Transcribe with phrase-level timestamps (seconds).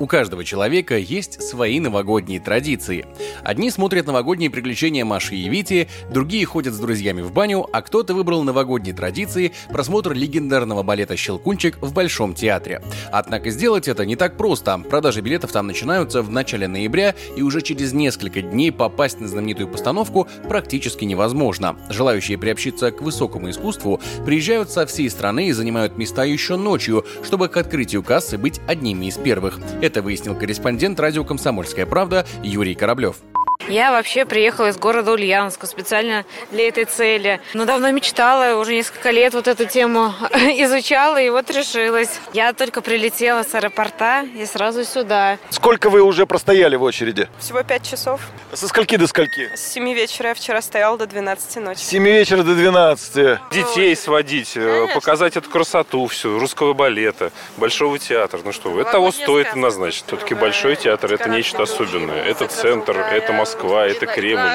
[0.00, 3.04] У каждого человека есть свои новогодние традиции.
[3.42, 8.14] Одни смотрят новогодние приключения Маши и Вити, другие ходят с друзьями в баню, а кто-то
[8.14, 12.80] выбрал новогодние традиции просмотр легендарного балета «Щелкунчик» в Большом театре.
[13.10, 14.78] Однако сделать это не так просто.
[14.78, 19.68] Продажи билетов там начинаются в начале ноября, и уже через несколько дней попасть на знаменитую
[19.68, 21.76] постановку практически невозможно.
[21.90, 27.48] Желающие приобщиться к высокому искусству приезжают со всей страны и занимают места еще ночью, чтобы
[27.48, 29.58] к открытию кассы быть одними из первых.
[29.88, 33.22] Это выяснил корреспондент радио «Комсомольская правда» Юрий Кораблев.
[33.68, 37.40] Я вообще приехала из города Ульяновска специально для этой цели.
[37.54, 42.10] Но давно мечтала, уже несколько лет вот эту тему изучала и вот решилась.
[42.32, 45.38] Я только прилетела с аэропорта и сразу сюда.
[45.50, 47.28] Сколько вы уже простояли в очереди?
[47.38, 48.20] Всего пять часов.
[48.52, 49.50] Со скольки до скольки?
[49.54, 51.78] С 7 вечера я вчера стояла до 12 ночи.
[51.78, 53.38] С 7 вечера до 12.
[53.52, 54.94] Детей сводить, э, Конечно.
[54.94, 58.40] показать эту красоту всю, русского балета, большого театра.
[58.44, 60.06] Ну что, вы, это того стоит однозначно.
[60.08, 62.22] Все-таки большой театр это нечто особенное.
[62.24, 64.50] Это центр, это Москва, это Кремль.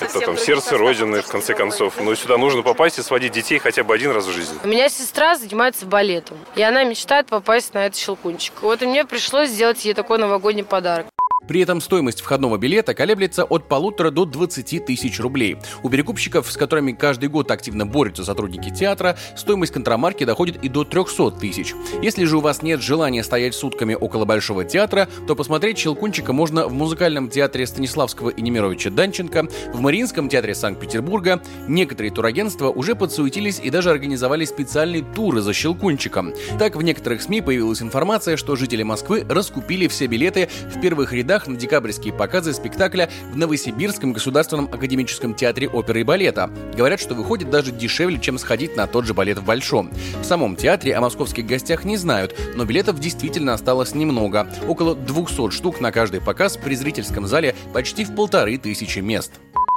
[0.00, 1.94] Это там сердце Родины, в конце концов.
[2.00, 4.58] Но сюда нужно попасть и сводить детей хотя бы один раз в жизни.
[4.62, 8.54] У меня сестра занимается балетом, и она мечтает попасть на этот щелкунчик.
[8.62, 11.06] Вот и мне пришлось сделать ей такой новогодний подарок.
[11.46, 15.56] При этом стоимость входного билета колеблется от полутора до 20 тысяч рублей.
[15.82, 20.84] У перекупщиков, с которыми каждый год активно борются сотрудники театра, стоимость контрамарки доходит и до
[20.84, 21.74] 300 тысяч.
[22.02, 26.66] Если же у вас нет желания стоять сутками около Большого театра, то посмотреть «Щелкунчика» можно
[26.66, 31.42] в музыкальном театре Станиславского и Немировича Данченко, в Мариинском театре Санкт-Петербурга.
[31.68, 36.32] Некоторые турагентства уже подсуетились и даже организовали специальные туры за «Щелкунчиком».
[36.58, 41.33] Так, в некоторых СМИ появилась информация, что жители Москвы раскупили все билеты в первых рядах
[41.46, 46.50] на декабрьские показы спектакля в Новосибирском государственном академическом театре оперы и балета.
[46.76, 49.90] Говорят, что выходит даже дешевле, чем сходить на тот же балет в Большом.
[50.20, 54.46] В самом театре о московских гостях не знают, но билетов действительно осталось немного.
[54.68, 59.32] Около 200 штук на каждый показ при зрительском зале почти в полторы тысячи мест.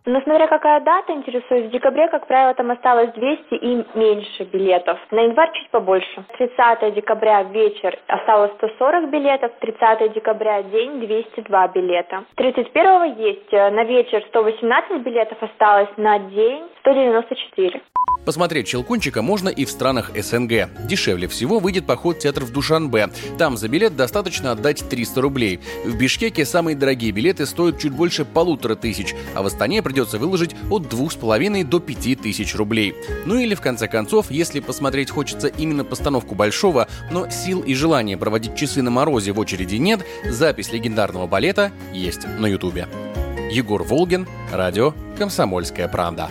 [0.08, 4.98] Но смотря какая дата интересует, в декабре, как правило, там осталось 200 и меньше билетов.
[5.12, 6.24] На январь чуть побольше.
[6.38, 12.24] 30 декабря вечер осталось 140 билетов, 30 декабря день 202 билета.
[12.36, 17.82] 31 есть э, на вечер 118 билетов осталось, на день 194.
[18.26, 20.70] Посмотреть «Щелкунчика» можно и в странах СНГ.
[20.88, 23.10] Дешевле всего выйдет поход в театр в Душанбе.
[23.38, 25.60] Там за билет достаточно отдать 300 рублей.
[25.86, 30.56] В Бишкеке самые дорогие билеты стоят чуть больше полутора тысяч, а в Астане придется выложить
[30.70, 32.96] от двух с половиной до пяти тысяч рублей.
[33.26, 38.18] Ну или в конце концов, если посмотреть хочется именно постановку Большого, но сил и желания
[38.18, 42.88] проводить часы на морозе в очереди нет, запись легендарного балета есть на Ютубе.
[43.52, 46.30] Егор Волгин, радио «Комсомольская правда».